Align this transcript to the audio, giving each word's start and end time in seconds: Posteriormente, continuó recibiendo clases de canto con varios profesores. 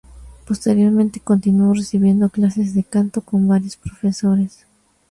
Posteriormente, 0.47 1.19
continuó 1.23 1.75
recibiendo 1.75 2.27
clases 2.29 2.73
de 2.73 2.83
canto 2.83 3.21
con 3.21 3.47
varios 3.47 3.77
profesores. 3.77 4.65